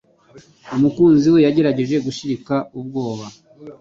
umukunzi 0.75 1.27
we 1.33 1.39
yagerageje 1.45 1.95
gushirika 2.05 2.55
ubwoba 2.79 3.25